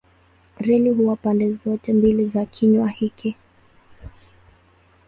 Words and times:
Reli 0.59 0.89
huwa 0.89 1.15
pande 1.15 1.53
zote 1.53 1.93
mbili 1.93 2.27
za 2.27 2.45
kinywa 2.45 2.89
hiki. 2.89 3.35